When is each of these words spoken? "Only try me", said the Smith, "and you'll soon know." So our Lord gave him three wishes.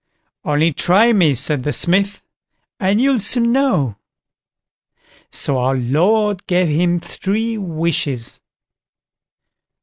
"Only 0.43 0.73
try 0.73 1.13
me", 1.13 1.35
said 1.35 1.61
the 1.61 1.71
Smith, 1.71 2.23
"and 2.79 2.99
you'll 2.99 3.19
soon 3.19 3.51
know." 3.51 3.97
So 5.29 5.59
our 5.59 5.75
Lord 5.77 6.47
gave 6.47 6.69
him 6.69 6.99
three 6.99 7.55
wishes. 7.55 8.41